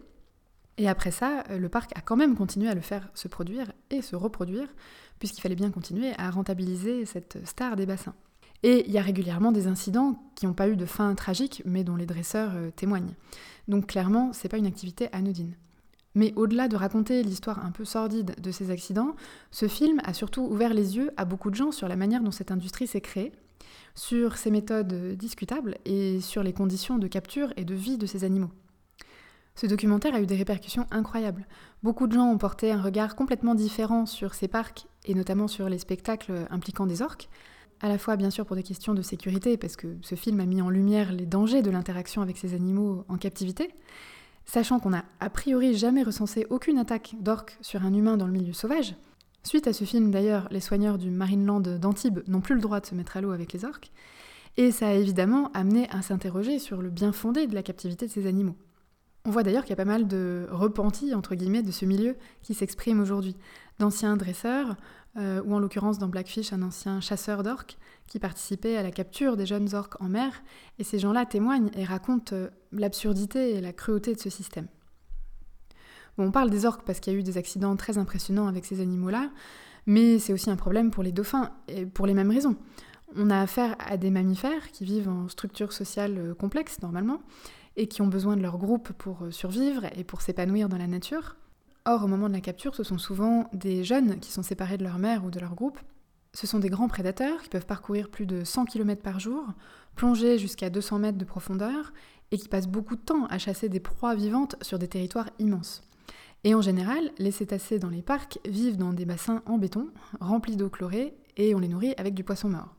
Et 0.78 0.88
après 0.88 1.10
ça, 1.10 1.44
euh, 1.50 1.58
le 1.58 1.68
parc 1.68 1.96
a 1.96 2.00
quand 2.00 2.16
même 2.16 2.36
continué 2.36 2.68
à 2.68 2.74
le 2.74 2.80
faire 2.80 3.08
se 3.14 3.28
produire 3.28 3.72
et 3.90 4.00
se 4.00 4.16
reproduire, 4.16 4.68
puisqu'il 5.18 5.40
fallait 5.40 5.54
bien 5.54 5.70
continuer 5.70 6.12
à 6.18 6.30
rentabiliser 6.30 7.04
cette 7.06 7.38
star 7.46 7.76
des 7.76 7.86
bassins. 7.86 8.14
Et 8.62 8.84
il 8.86 8.92
y 8.92 8.98
a 8.98 9.02
régulièrement 9.02 9.52
des 9.52 9.68
incidents 9.68 10.20
qui 10.34 10.46
n'ont 10.46 10.52
pas 10.52 10.68
eu 10.68 10.76
de 10.76 10.84
fin 10.84 11.14
tragique, 11.14 11.62
mais 11.64 11.84
dont 11.84 11.96
les 11.96 12.06
dresseurs 12.06 12.52
euh, 12.56 12.70
témoignent. 12.74 13.14
Donc 13.68 13.86
clairement, 13.86 14.32
c'est 14.32 14.48
pas 14.48 14.58
une 14.58 14.66
activité 14.66 15.08
anodine. 15.12 15.54
Mais 16.14 16.32
au-delà 16.34 16.66
de 16.66 16.74
raconter 16.74 17.22
l'histoire 17.22 17.64
un 17.64 17.70
peu 17.70 17.84
sordide 17.84 18.34
de 18.40 18.50
ces 18.50 18.70
accidents, 18.70 19.14
ce 19.52 19.68
film 19.68 20.00
a 20.04 20.12
surtout 20.12 20.42
ouvert 20.42 20.74
les 20.74 20.96
yeux 20.96 21.12
à 21.16 21.24
beaucoup 21.24 21.50
de 21.50 21.54
gens 21.54 21.70
sur 21.70 21.86
la 21.86 21.96
manière 21.96 22.22
dont 22.22 22.32
cette 22.32 22.50
industrie 22.50 22.88
s'est 22.88 23.00
créée, 23.00 23.30
sur 23.94 24.36
ses 24.36 24.50
méthodes 24.50 25.16
discutables 25.16 25.76
et 25.84 26.20
sur 26.20 26.42
les 26.42 26.52
conditions 26.52 26.98
de 26.98 27.06
capture 27.06 27.52
et 27.56 27.64
de 27.64 27.74
vie 27.74 27.98
de 27.98 28.06
ces 28.06 28.24
animaux. 28.24 28.50
Ce 29.60 29.66
documentaire 29.66 30.14
a 30.14 30.20
eu 30.20 30.26
des 30.26 30.36
répercussions 30.36 30.86
incroyables. 30.92 31.44
Beaucoup 31.82 32.06
de 32.06 32.12
gens 32.12 32.30
ont 32.30 32.38
porté 32.38 32.70
un 32.70 32.80
regard 32.80 33.16
complètement 33.16 33.56
différent 33.56 34.06
sur 34.06 34.34
ces 34.34 34.46
parcs 34.46 34.86
et 35.04 35.14
notamment 35.14 35.48
sur 35.48 35.68
les 35.68 35.80
spectacles 35.80 36.46
impliquant 36.50 36.86
des 36.86 37.02
orques, 37.02 37.28
à 37.80 37.88
la 37.88 37.98
fois 37.98 38.14
bien 38.14 38.30
sûr 38.30 38.46
pour 38.46 38.54
des 38.54 38.62
questions 38.62 38.94
de 38.94 39.02
sécurité, 39.02 39.56
parce 39.56 39.74
que 39.74 39.96
ce 40.00 40.14
film 40.14 40.38
a 40.38 40.46
mis 40.46 40.62
en 40.62 40.70
lumière 40.70 41.10
les 41.10 41.26
dangers 41.26 41.60
de 41.62 41.72
l'interaction 41.72 42.22
avec 42.22 42.36
ces 42.36 42.54
animaux 42.54 43.04
en 43.08 43.16
captivité, 43.16 43.74
sachant 44.44 44.78
qu'on 44.78 44.90
n'a 44.90 45.04
a 45.18 45.28
priori 45.28 45.74
jamais 45.74 46.04
recensé 46.04 46.46
aucune 46.50 46.78
attaque 46.78 47.16
d'orques 47.18 47.58
sur 47.60 47.84
un 47.84 47.92
humain 47.92 48.16
dans 48.16 48.26
le 48.26 48.32
milieu 48.32 48.52
sauvage. 48.52 48.94
Suite 49.42 49.66
à 49.66 49.72
ce 49.72 49.82
film 49.82 50.12
d'ailleurs, 50.12 50.46
les 50.52 50.60
soigneurs 50.60 50.98
du 50.98 51.10
Marineland 51.10 51.62
d'Antibes 51.62 52.20
n'ont 52.28 52.40
plus 52.40 52.54
le 52.54 52.60
droit 52.60 52.78
de 52.78 52.86
se 52.86 52.94
mettre 52.94 53.16
à 53.16 53.20
l'eau 53.20 53.32
avec 53.32 53.52
les 53.52 53.64
orques, 53.64 53.90
et 54.56 54.70
ça 54.70 54.86
a 54.86 54.92
évidemment 54.92 55.50
amené 55.52 55.88
à 55.90 56.00
s'interroger 56.00 56.60
sur 56.60 56.80
le 56.80 56.90
bien 56.90 57.10
fondé 57.10 57.48
de 57.48 57.56
la 57.56 57.64
captivité 57.64 58.06
de 58.06 58.12
ces 58.12 58.28
animaux. 58.28 58.54
On 59.24 59.30
voit 59.30 59.42
d'ailleurs 59.42 59.64
qu'il 59.64 59.70
y 59.70 59.74
a 59.74 59.76
pas 59.76 59.84
mal 59.84 60.06
de 60.06 60.46
repentis, 60.50 61.14
entre 61.14 61.34
guillemets, 61.34 61.62
de 61.62 61.70
ce 61.70 61.84
milieu 61.84 62.16
qui 62.42 62.54
s'expriment 62.54 63.00
aujourd'hui. 63.00 63.36
D'anciens 63.78 64.16
dresseurs, 64.16 64.76
euh, 65.16 65.42
ou 65.44 65.54
en 65.54 65.58
l'occurrence 65.58 65.98
dans 65.98 66.08
Blackfish, 66.08 66.52
un 66.52 66.62
ancien 66.62 67.00
chasseur 67.00 67.42
d'orques 67.42 67.76
qui 68.06 68.18
participait 68.18 68.76
à 68.76 68.82
la 68.82 68.90
capture 68.90 69.36
des 69.36 69.46
jeunes 69.46 69.74
orques 69.74 70.00
en 70.00 70.08
mer, 70.08 70.42
et 70.78 70.84
ces 70.84 70.98
gens-là 70.98 71.26
témoignent 71.26 71.70
et 71.74 71.84
racontent 71.84 72.34
euh, 72.36 72.48
l'absurdité 72.72 73.54
et 73.54 73.60
la 73.60 73.72
cruauté 73.72 74.14
de 74.14 74.20
ce 74.20 74.30
système. 74.30 74.68
on 76.18 76.30
parle 76.30 76.50
des 76.50 76.66
orques 76.66 76.84
parce 76.84 77.00
qu'il 77.00 77.12
y 77.12 77.16
a 77.16 77.18
eu 77.18 77.22
des 77.22 77.36
accidents 77.36 77.74
très 77.74 77.98
impressionnants 77.98 78.46
avec 78.46 78.64
ces 78.64 78.80
animaux-là, 78.80 79.30
mais 79.86 80.18
c'est 80.18 80.32
aussi 80.32 80.50
un 80.50 80.56
problème 80.56 80.90
pour 80.90 81.02
les 81.02 81.12
dauphins, 81.12 81.50
et 81.66 81.86
pour 81.86 82.06
les 82.06 82.14
mêmes 82.14 82.30
raisons. 82.30 82.56
On 83.16 83.30
a 83.30 83.40
affaire 83.40 83.74
à 83.78 83.96
des 83.96 84.10
mammifères 84.10 84.70
qui 84.70 84.84
vivent 84.84 85.08
en 85.08 85.28
structure 85.28 85.72
sociale 85.72 86.18
euh, 86.18 86.34
complexe 86.34 86.80
normalement, 86.82 87.20
et 87.78 87.86
qui 87.86 88.02
ont 88.02 88.08
besoin 88.08 88.36
de 88.36 88.42
leur 88.42 88.58
groupe 88.58 88.92
pour 88.92 89.24
euh, 89.24 89.30
survivre 89.30 89.86
et 89.96 90.04
pour 90.04 90.20
s'épanouir 90.20 90.68
dans 90.68 90.76
la 90.76 90.88
nature. 90.88 91.36
Or, 91.86 92.04
au 92.04 92.08
moment 92.08 92.28
de 92.28 92.34
la 92.34 92.40
capture, 92.40 92.74
ce 92.74 92.82
sont 92.82 92.98
souvent 92.98 93.48
des 93.54 93.84
jeunes 93.84 94.18
qui 94.18 94.32
sont 94.32 94.42
séparés 94.42 94.76
de 94.76 94.84
leur 94.84 94.98
mère 94.98 95.24
ou 95.24 95.30
de 95.30 95.38
leur 95.38 95.54
groupe. 95.54 95.78
Ce 96.34 96.46
sont 96.46 96.58
des 96.58 96.68
grands 96.68 96.88
prédateurs 96.88 97.40
qui 97.40 97.48
peuvent 97.48 97.66
parcourir 97.66 98.10
plus 98.10 98.26
de 98.26 98.44
100 98.44 98.66
km 98.66 99.00
par 99.00 99.20
jour, 99.20 99.46
plonger 99.94 100.38
jusqu'à 100.38 100.70
200 100.70 100.98
mètres 100.98 101.18
de 101.18 101.24
profondeur 101.24 101.92
et 102.32 102.36
qui 102.36 102.48
passent 102.48 102.68
beaucoup 102.68 102.96
de 102.96 103.00
temps 103.00 103.26
à 103.26 103.38
chasser 103.38 103.68
des 103.68 103.80
proies 103.80 104.16
vivantes 104.16 104.56
sur 104.60 104.78
des 104.78 104.88
territoires 104.88 105.30
immenses. 105.38 105.82
Et 106.44 106.54
en 106.54 106.60
général, 106.60 107.10
les 107.18 107.30
cétacés 107.30 107.78
dans 107.78 107.90
les 107.90 108.02
parcs 108.02 108.40
vivent 108.46 108.76
dans 108.76 108.92
des 108.92 109.06
bassins 109.06 109.42
en 109.46 109.56
béton, 109.56 109.88
remplis 110.20 110.56
d'eau 110.56 110.68
chlorée, 110.68 111.16
et 111.36 111.54
on 111.54 111.58
les 111.60 111.68
nourrit 111.68 111.94
avec 111.96 112.14
du 112.14 112.24
poisson 112.24 112.48
mort. 112.48 112.77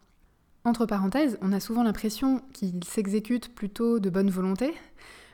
Entre 0.70 0.86
parenthèses, 0.86 1.40
on 1.42 1.52
a 1.52 1.60
souvent 1.60 1.82
l'impression 1.82 2.44
qu'ils 2.54 2.84
s'exécutent 2.84 3.56
plutôt 3.56 4.00
de 4.00 4.12
bonne 4.12 4.30
volonté, 4.30 4.76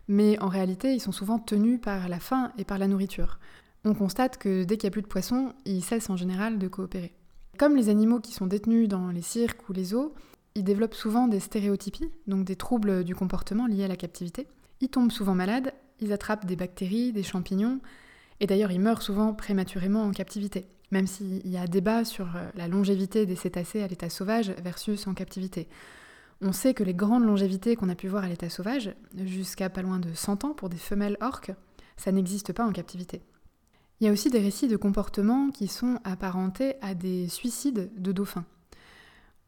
mais 0.07 0.39
en 0.39 0.47
réalité, 0.47 0.93
ils 0.93 1.01
sont 1.01 1.11
souvent 1.11 1.39
tenus 1.39 1.81
par 1.81 2.07
la 2.07 2.21
faim 2.21 2.53
et 2.57 2.63
par 2.63 2.77
la 2.77 2.87
nourriture. 2.87 3.37
On 3.83 3.93
constate 3.93 4.37
que 4.37 4.63
dès 4.63 4.77
qu'il 4.77 4.87
n'y 4.87 4.91
a 4.91 4.95
plus 4.95 5.01
de 5.01 5.07
poissons, 5.07 5.51
ils 5.65 5.83
cessent 5.83 6.09
en 6.09 6.15
général 6.15 6.57
de 6.57 6.69
coopérer. 6.69 7.13
Comme 7.57 7.75
les 7.75 7.89
animaux 7.89 8.21
qui 8.21 8.31
sont 8.31 8.47
détenus 8.47 8.87
dans 8.87 9.09
les 9.09 9.21
cirques 9.21 9.67
ou 9.67 9.73
les 9.73 9.83
zoos, 9.83 10.13
ils 10.55 10.63
développent 10.63 10.95
souvent 10.95 11.27
des 11.27 11.41
stéréotypies, 11.41 12.11
donc 12.27 12.45
des 12.45 12.55
troubles 12.55 13.03
du 13.03 13.13
comportement 13.13 13.67
liés 13.67 13.83
à 13.83 13.89
la 13.89 13.97
captivité. 13.97 14.47
Ils 14.79 14.87
tombent 14.87 15.11
souvent 15.11 15.35
malades, 15.35 15.73
ils 15.99 16.13
attrapent 16.13 16.45
des 16.45 16.55
bactéries, 16.55 17.11
des 17.11 17.23
champignons, 17.23 17.81
et 18.39 18.47
d'ailleurs 18.47 18.71
ils 18.71 18.79
meurent 18.79 19.01
souvent 19.01 19.33
prématurément 19.33 20.03
en 20.03 20.11
captivité 20.11 20.69
même 20.95 21.07
s'il 21.07 21.45
y 21.45 21.57
a 21.57 21.67
débat 21.67 22.05
sur 22.05 22.25
euh, 22.37 22.49
la 22.55 22.69
longévité 22.69 23.25
des 23.25 23.35
cétacés 23.35 23.83
à 23.83 23.87
l'état 23.87 24.09
sauvage 24.09 24.51
versus 24.63 25.07
en 25.07 25.13
captivité. 25.13 25.67
On 26.41 26.53
sait 26.53 26.73
que 26.73 26.83
les 26.83 26.93
grandes 26.93 27.25
longévités 27.25 27.75
qu'on 27.75 27.89
a 27.89 27.95
pu 27.95 28.07
voir 28.07 28.23
à 28.23 28.29
l'état 28.29 28.49
sauvage, 28.49 28.95
jusqu'à 29.25 29.69
pas 29.69 29.81
loin 29.81 29.99
de 29.99 30.13
100 30.13 30.45
ans 30.45 30.53
pour 30.53 30.69
des 30.69 30.77
femelles 30.77 31.17
orques, 31.19 31.51
ça 31.97 32.13
n'existe 32.13 32.53
pas 32.53 32.65
en 32.65 32.71
captivité. 32.71 33.21
Il 33.99 34.07
y 34.07 34.09
a 34.09 34.13
aussi 34.13 34.29
des 34.29 34.39
récits 34.39 34.69
de 34.69 34.77
comportements 34.77 35.49
qui 35.51 35.67
sont 35.67 35.99
apparentés 36.05 36.75
à 36.81 36.93
des 36.93 37.27
suicides 37.27 37.91
de 37.97 38.11
dauphins. 38.13 38.45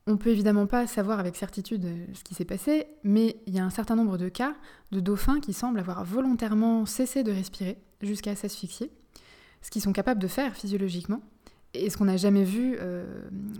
On 0.05 0.17
peut 0.17 0.29
évidemment 0.29 0.67
pas 0.67 0.85
savoir 0.85 1.19
avec 1.19 1.37
certitude 1.37 1.87
ce 2.13 2.23
qui 2.25 2.33
s'est 2.33 2.45
passé, 2.45 2.87
mais 3.03 3.37
il 3.47 3.55
y 3.55 3.59
a 3.59 3.65
un 3.65 3.69
certain 3.69 3.95
nombre 3.95 4.17
de 4.17 4.27
cas 4.27 4.55
de 4.91 4.99
dauphins 4.99 5.39
qui 5.39 5.53
semblent 5.53 5.79
avoir 5.79 6.03
volontairement 6.03 6.85
cessé 6.85 7.23
de 7.23 7.31
respirer 7.31 7.77
jusqu'à 8.01 8.35
s'asphyxier, 8.35 8.91
ce 9.61 9.71
qu'ils 9.71 9.81
sont 9.81 9.93
capables 9.93 10.21
de 10.21 10.27
faire 10.27 10.55
physiologiquement, 10.55 11.21
et 11.77 11.89
ce 11.89 11.97
qu'on 11.97 12.05
n'a 12.05 12.17
jamais 12.17 12.43
vu 12.43 12.77
euh, 12.79 13.05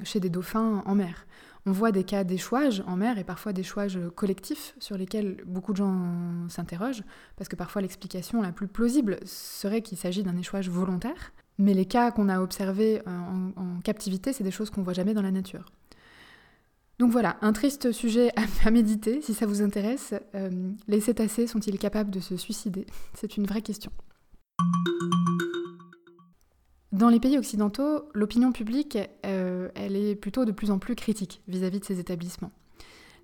chez 0.03 0.19
des 0.19 0.29
dauphins 0.29 0.83
en 0.86 0.95
mer. 0.95 1.25
On 1.65 1.71
voit 1.71 1.91
des 1.91 2.03
cas 2.03 2.24
d'échouage 2.24 2.81
en 2.88 2.95
mer 2.95 3.17
et 3.17 3.24
parfois 3.24 3.51
d'échouage 3.51 4.00
collectifs 4.15 4.74
sur 4.79 4.97
lesquels 4.97 5.43
beaucoup 5.45 5.74
de 5.74 5.77
gens 5.77 6.47
s'interrogent, 6.47 7.03
parce 7.36 7.50
que 7.50 7.57
parfois 7.57 7.81
l'explication 7.81 8.41
la 8.41 8.53
plus 8.53 8.67
plausible 8.67 9.19
serait 9.25 9.81
qu'il 9.81 9.97
s'agit 9.97 10.24
d'un 10.24 10.38
échouage 10.38 10.69
volontaire. 10.69 11.33
Mais 11.57 11.74
les 11.74 11.86
cas 11.86 12.12
qu'on 12.12 12.29
a 12.29 12.39
observés 12.39 13.01
en, 13.05 13.81
captivité, 13.83 14.31
c'est 14.31 14.43
des 14.43 14.51
choses 14.51 14.69
qu'on 14.69 14.83
voit 14.83 14.93
jamais 14.93 15.13
dans 15.13 15.24
la 15.24 15.31
nature. 15.31 15.65
Donc 17.00 17.12
voilà, 17.12 17.38
un 17.41 17.51
triste 17.51 17.91
sujet 17.91 18.31
à, 18.63 18.71
méditer 18.71 19.21
si 19.21 19.33
ça 19.33 19.45
vous 19.45 19.62
intéresse. 19.62 20.13
les 20.88 21.01
cétacés 21.01 21.47
sont-ils 21.47 21.79
capables 21.79 22.12
de 22.12 22.21
se 22.21 22.38
suicider? 22.38 22.86
C'est 23.13 23.36
une 23.36 23.45
vraie 23.45 23.62
question. 23.62 23.91
Dans 26.98 27.10
les 27.10 27.20
pays 27.20 27.38
occidentaux, 27.38 28.10
l'opinion 28.16 28.51
publique, 28.51 28.98
euh, 29.24 29.70
est 29.75 30.16
plutôt 30.16 30.46
de 30.46 30.51
plus 30.51 30.72
en 30.72 30.80
plus 30.80 30.96
critique 30.96 31.44
vis-à-vis 31.48 31.80
de 31.80 31.86
ces 31.86 32.00
établissements. 32.00 32.50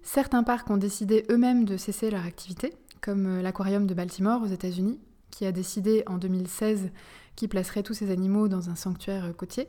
Certains 0.03 0.43
parcs 0.43 0.69
ont 0.69 0.77
décidé 0.77 1.25
eux-mêmes 1.31 1.65
de 1.65 1.75
cesser 1.75 2.11
leur 2.11 2.23
activité, 2.23 2.75
comme 3.01 3.25
euh, 3.25 3.41
l'aquarium 3.41 3.87
de 3.87 3.95
Baltimore 3.95 4.43
aux 4.43 4.47
États-Unis, 4.47 4.99
qui 5.31 5.47
a 5.47 5.51
décidé 5.51 6.03
en 6.05 6.19
2016 6.19 6.91
qu'il 7.35 7.49
placerait 7.49 7.81
tous 7.81 7.95
ces 7.95 8.11
animaux 8.11 8.47
dans 8.47 8.69
un 8.69 8.75
sanctuaire 8.75 9.25
euh, 9.25 9.33
côtier. 9.33 9.67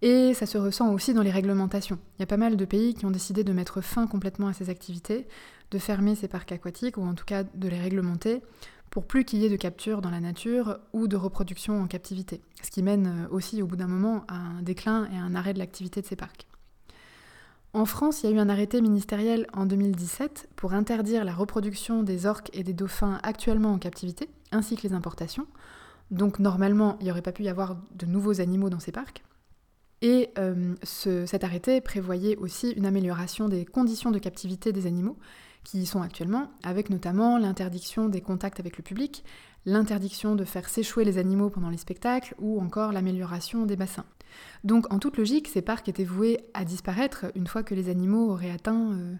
Et 0.00 0.34
ça 0.34 0.46
se 0.46 0.58
ressent 0.58 0.92
aussi 0.92 1.14
dans 1.14 1.22
les 1.22 1.30
réglementations. 1.30 2.00
Il 2.18 2.22
y 2.22 2.24
a 2.24 2.26
pas 2.26 2.36
mal 2.36 2.56
de 2.56 2.64
pays 2.64 2.92
qui 2.92 3.06
ont 3.06 3.12
décidé 3.12 3.44
de 3.44 3.52
mettre 3.52 3.82
fin 3.82 4.08
complètement 4.08 4.48
à 4.48 4.52
ces 4.52 4.68
activités, 4.68 5.28
de 5.70 5.78
fermer 5.78 6.16
ces 6.16 6.26
parcs 6.26 6.50
aquatiques, 6.50 6.96
ou 6.96 7.02
en 7.02 7.14
tout 7.14 7.24
cas 7.24 7.44
de 7.44 7.68
les 7.68 7.78
réglementer, 7.78 8.42
pour 8.92 9.06
plus 9.06 9.24
qu'il 9.24 9.38
y 9.38 9.46
ait 9.46 9.50
de 9.50 9.56
capture 9.56 10.02
dans 10.02 10.10
la 10.10 10.20
nature 10.20 10.78
ou 10.92 11.08
de 11.08 11.16
reproduction 11.16 11.80
en 11.80 11.86
captivité, 11.86 12.42
ce 12.62 12.70
qui 12.70 12.82
mène 12.82 13.06
euh, 13.06 13.34
aussi 13.34 13.62
au 13.62 13.66
bout 13.66 13.74
d'un 13.74 13.86
moment 13.86 14.22
à 14.28 14.36
un 14.36 14.60
déclin 14.60 15.08
et 15.10 15.16
à 15.16 15.22
un 15.22 15.34
arrêt 15.34 15.54
de 15.54 15.58
l'activité 15.58 16.02
de 16.02 16.06
ces 16.06 16.14
parcs. 16.14 16.46
En 17.72 17.86
France, 17.86 18.22
il 18.22 18.28
y 18.28 18.32
a 18.32 18.36
eu 18.36 18.38
un 18.38 18.50
arrêté 18.50 18.82
ministériel 18.82 19.46
en 19.54 19.64
2017 19.64 20.50
pour 20.56 20.74
interdire 20.74 21.24
la 21.24 21.32
reproduction 21.32 22.02
des 22.02 22.26
orques 22.26 22.50
et 22.52 22.64
des 22.64 22.74
dauphins 22.74 23.18
actuellement 23.22 23.72
en 23.72 23.78
captivité, 23.78 24.28
ainsi 24.50 24.76
que 24.76 24.82
les 24.82 24.92
importations. 24.92 25.46
Donc 26.10 26.38
normalement, 26.38 26.98
il 27.00 27.04
n'y 27.04 27.10
aurait 27.10 27.22
pas 27.22 27.32
pu 27.32 27.44
y 27.44 27.48
avoir 27.48 27.78
de 27.94 28.04
nouveaux 28.04 28.42
animaux 28.42 28.68
dans 28.68 28.78
ces 28.78 28.92
parcs. 28.92 29.24
Et 30.02 30.28
euh, 30.36 30.74
cet 30.82 31.44
arrêté 31.44 31.80
prévoyait 31.80 32.36
aussi 32.36 32.72
une 32.72 32.84
amélioration 32.84 33.48
des 33.48 33.64
conditions 33.64 34.10
de 34.10 34.18
captivité 34.18 34.70
des 34.70 34.86
animaux 34.86 35.16
qui 35.64 35.80
y 35.80 35.86
sont 35.86 36.02
actuellement, 36.02 36.50
avec 36.62 36.90
notamment 36.90 37.38
l'interdiction 37.38 38.08
des 38.08 38.20
contacts 38.20 38.60
avec 38.60 38.76
le 38.76 38.82
public, 38.82 39.24
l'interdiction 39.64 40.34
de 40.34 40.44
faire 40.44 40.68
s'échouer 40.68 41.04
les 41.04 41.18
animaux 41.18 41.50
pendant 41.50 41.70
les 41.70 41.76
spectacles 41.76 42.34
ou 42.38 42.60
encore 42.60 42.92
l'amélioration 42.92 43.64
des 43.64 43.76
bassins. 43.76 44.06
Donc 44.64 44.92
en 44.92 44.98
toute 44.98 45.18
logique, 45.18 45.48
ces 45.48 45.62
parcs 45.62 45.88
étaient 45.88 46.04
voués 46.04 46.40
à 46.54 46.64
disparaître 46.64 47.26
une 47.34 47.46
fois 47.46 47.62
que 47.62 47.74
les 47.74 47.88
animaux 47.88 48.30
auraient 48.30 48.50
atteint 48.50 48.92
euh, 48.92 49.14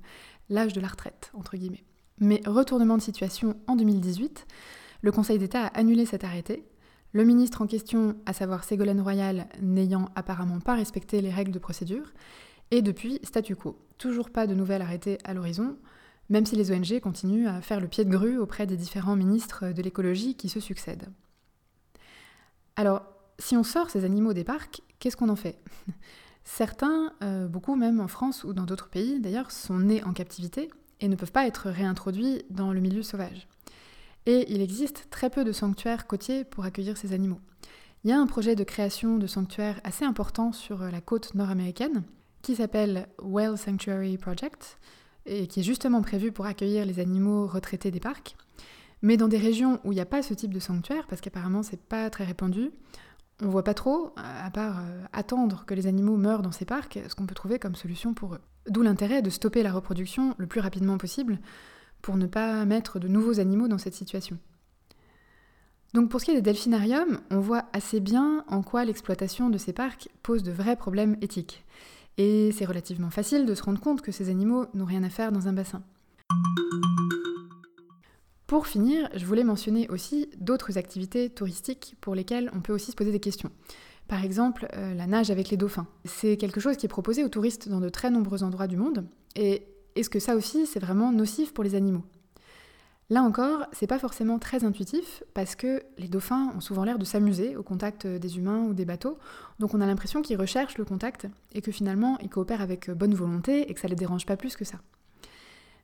l'âge 0.48 0.72
de 0.72 0.80
la 0.80 0.88
retraite. 0.88 1.32
Mais 2.18 2.40
retournement 2.46 2.96
de 2.96 3.02
situation 3.02 3.56
en 3.66 3.76
2018, 3.76 4.46
le 5.02 5.12
Conseil 5.12 5.38
d'État 5.38 5.66
a 5.66 5.78
annulé 5.78 6.06
cet 6.06 6.24
arrêté, 6.24 6.64
le 7.12 7.24
ministre 7.24 7.60
en 7.60 7.66
question, 7.66 8.16
à 8.24 8.32
savoir 8.32 8.64
Ségolène 8.64 9.00
Royal, 9.00 9.46
n'ayant 9.60 10.08
apparemment 10.14 10.60
pas 10.60 10.74
respecté 10.74 11.20
les 11.20 11.30
règles 11.30 11.52
de 11.52 11.58
procédure, 11.58 12.12
et 12.70 12.80
depuis, 12.80 13.20
statu 13.22 13.54
quo. 13.54 13.76
Toujours 13.98 14.30
pas 14.30 14.46
de 14.46 14.54
nouvel 14.54 14.80
arrêté 14.80 15.18
à 15.24 15.34
l'horizon, 15.34 15.76
même 16.32 16.46
si 16.46 16.56
les 16.56 16.72
ONG 16.72 16.98
continuent 17.00 17.46
à 17.46 17.60
faire 17.60 17.78
le 17.78 17.88
pied 17.88 18.06
de 18.06 18.10
grue 18.10 18.38
auprès 18.38 18.66
des 18.66 18.78
différents 18.78 19.16
ministres 19.16 19.66
de 19.68 19.82
l'écologie 19.82 20.34
qui 20.34 20.48
se 20.48 20.60
succèdent. 20.60 21.10
Alors, 22.74 23.02
si 23.38 23.54
on 23.54 23.62
sort 23.62 23.90
ces 23.90 24.06
animaux 24.06 24.32
des 24.32 24.42
parcs, 24.42 24.80
qu'est-ce 24.98 25.18
qu'on 25.18 25.28
en 25.28 25.36
fait? 25.36 25.62
Certains, 26.44 27.12
euh, 27.22 27.48
beaucoup 27.48 27.76
même 27.76 28.00
en 28.00 28.08
France 28.08 28.44
ou 28.44 28.54
dans 28.54 28.64
d'autres 28.64 28.88
pays 28.88 29.20
d'ailleurs, 29.20 29.50
sont 29.50 29.78
nés 29.78 30.02
en 30.04 30.14
captivité 30.14 30.70
et 31.00 31.08
ne 31.08 31.16
peuvent 31.16 31.32
pas 31.32 31.46
être 31.46 31.68
réintroduits 31.68 32.44
dans 32.48 32.72
le 32.72 32.80
milieu 32.80 33.02
sauvage. 33.02 33.46
Et 34.24 34.50
il 34.50 34.62
existe 34.62 35.08
très 35.10 35.28
peu 35.28 35.44
de 35.44 35.52
sanctuaires 35.52 36.06
côtiers 36.06 36.44
pour 36.44 36.64
accueillir 36.64 36.96
ces 36.96 37.12
animaux. 37.12 37.40
Il 38.04 38.10
y 38.10 38.12
a 38.14 38.18
un 38.18 38.26
projet 38.26 38.56
de 38.56 38.64
création 38.64 39.18
de 39.18 39.26
sanctuaires 39.26 39.82
assez 39.84 40.06
important 40.06 40.52
sur 40.52 40.78
la 40.78 41.02
côte 41.02 41.34
nord-américaine 41.34 42.04
qui 42.40 42.56
s'appelle 42.56 43.06
Whale 43.20 43.58
Sanctuary 43.58 44.16
Project, 44.16 44.78
et 45.26 45.46
qui 45.46 45.60
est 45.60 45.64
justement 45.64 46.02
prévu 46.02 46.32
pour 46.32 46.46
accueillir 46.46 46.84
les 46.84 47.00
animaux 47.00 47.46
retraités 47.46 47.90
des 47.90 48.00
parcs. 48.00 48.36
Mais 49.02 49.16
dans 49.16 49.28
des 49.28 49.38
régions 49.38 49.80
où 49.84 49.92
il 49.92 49.96
n'y 49.96 50.00
a 50.00 50.06
pas 50.06 50.22
ce 50.22 50.34
type 50.34 50.54
de 50.54 50.60
sanctuaire, 50.60 51.06
parce 51.08 51.20
qu'apparemment 51.20 51.62
c'est 51.62 51.80
pas 51.80 52.08
très 52.10 52.24
répandu, 52.24 52.70
on 53.40 53.48
voit 53.48 53.64
pas 53.64 53.74
trop, 53.74 54.12
à 54.16 54.50
part 54.50 54.78
euh, 54.78 55.04
attendre 55.12 55.64
que 55.66 55.74
les 55.74 55.86
animaux 55.86 56.16
meurent 56.16 56.42
dans 56.42 56.52
ces 56.52 56.64
parcs, 56.64 56.98
ce 57.08 57.14
qu'on 57.14 57.26
peut 57.26 57.34
trouver 57.34 57.58
comme 57.58 57.74
solution 57.74 58.14
pour 58.14 58.34
eux. 58.34 58.40
D'où 58.68 58.82
l'intérêt 58.82 59.22
de 59.22 59.30
stopper 59.30 59.62
la 59.62 59.72
reproduction 59.72 60.34
le 60.38 60.46
plus 60.46 60.60
rapidement 60.60 60.98
possible 60.98 61.40
pour 62.00 62.16
ne 62.16 62.26
pas 62.26 62.64
mettre 62.64 63.00
de 63.00 63.08
nouveaux 63.08 63.40
animaux 63.40 63.68
dans 63.68 63.78
cette 63.78 63.94
situation. 63.94 64.38
Donc 65.94 66.08
pour 66.08 66.20
ce 66.20 66.26
qui 66.26 66.30
est 66.30 66.36
des 66.36 66.42
delphinariums, 66.42 67.20
on 67.30 67.40
voit 67.40 67.64
assez 67.72 68.00
bien 68.00 68.44
en 68.48 68.62
quoi 68.62 68.84
l'exploitation 68.84 69.50
de 69.50 69.58
ces 69.58 69.72
parcs 69.72 70.08
pose 70.22 70.42
de 70.42 70.52
vrais 70.52 70.76
problèmes 70.76 71.16
éthiques. 71.20 71.64
Et 72.18 72.50
c'est 72.52 72.64
relativement 72.64 73.10
facile 73.10 73.46
de 73.46 73.54
se 73.54 73.62
rendre 73.62 73.80
compte 73.80 74.02
que 74.02 74.12
ces 74.12 74.28
animaux 74.30 74.66
n'ont 74.74 74.84
rien 74.84 75.02
à 75.02 75.10
faire 75.10 75.32
dans 75.32 75.48
un 75.48 75.52
bassin. 75.52 75.82
Pour 78.46 78.66
finir, 78.66 79.08
je 79.14 79.24
voulais 79.24 79.44
mentionner 79.44 79.88
aussi 79.88 80.28
d'autres 80.38 80.76
activités 80.76 81.30
touristiques 81.30 81.96
pour 82.02 82.14
lesquelles 82.14 82.50
on 82.54 82.60
peut 82.60 82.74
aussi 82.74 82.90
se 82.90 82.96
poser 82.96 83.10
des 83.10 83.20
questions. 83.20 83.50
Par 84.08 84.24
exemple, 84.24 84.68
euh, 84.74 84.92
la 84.94 85.06
nage 85.06 85.30
avec 85.30 85.48
les 85.48 85.56
dauphins. 85.56 85.86
C'est 86.04 86.36
quelque 86.36 86.60
chose 86.60 86.76
qui 86.76 86.84
est 86.84 86.88
proposé 86.88 87.24
aux 87.24 87.30
touristes 87.30 87.70
dans 87.70 87.80
de 87.80 87.88
très 87.88 88.10
nombreux 88.10 88.42
endroits 88.42 88.66
du 88.66 88.76
monde. 88.76 89.06
Et 89.36 89.66
est-ce 89.96 90.10
que 90.10 90.18
ça 90.18 90.36
aussi, 90.36 90.66
c'est 90.66 90.80
vraiment 90.80 91.12
nocif 91.12 91.54
pour 91.54 91.64
les 91.64 91.74
animaux? 91.74 92.04
Là 93.12 93.22
encore, 93.22 93.66
c'est 93.72 93.86
pas 93.86 93.98
forcément 93.98 94.38
très 94.38 94.64
intuitif 94.64 95.22
parce 95.34 95.54
que 95.54 95.82
les 95.98 96.08
dauphins 96.08 96.50
ont 96.56 96.62
souvent 96.62 96.82
l'air 96.82 96.98
de 96.98 97.04
s'amuser 97.04 97.56
au 97.56 97.62
contact 97.62 98.06
des 98.06 98.38
humains 98.38 98.62
ou 98.62 98.72
des 98.72 98.86
bateaux, 98.86 99.18
donc 99.58 99.74
on 99.74 99.82
a 99.82 99.86
l'impression 99.86 100.22
qu'ils 100.22 100.40
recherchent 100.40 100.78
le 100.78 100.86
contact 100.86 101.26
et 101.52 101.60
que 101.60 101.70
finalement 101.70 102.16
ils 102.22 102.30
coopèrent 102.30 102.62
avec 102.62 102.90
bonne 102.90 103.14
volonté 103.14 103.70
et 103.70 103.74
que 103.74 103.80
ça 103.80 103.86
les 103.86 103.96
dérange 103.96 104.24
pas 104.24 104.38
plus 104.38 104.56
que 104.56 104.64
ça. 104.64 104.78